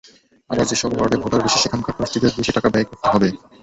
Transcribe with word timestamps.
আবার 0.49 0.65
যেসব 0.69 0.91
ওয়ার্ডে 0.93 1.17
ভোটার 1.23 1.43
বেশি, 1.45 1.57
সেখানকার 1.59 1.95
প্রার্থীদের 1.97 2.31
বেশি 2.37 2.51
টাকা 2.53 2.69
ব্যয় 2.69 2.87
করতে 2.89 3.07
হবে। 3.07 3.27